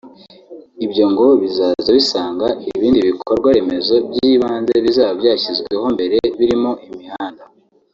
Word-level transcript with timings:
Ibyo 0.85 1.05
ngo 1.11 1.25
bizaza 1.41 1.89
bisanga 1.97 2.47
ibindi 2.77 2.99
bikorwa 3.09 3.47
remezo 3.57 3.95
by’ibanze 4.09 4.75
bizaba 4.85 5.11
byashyizweho 5.19 5.85
mbere 5.95 6.15
birimo 6.37 6.71
imihanda 6.89 7.43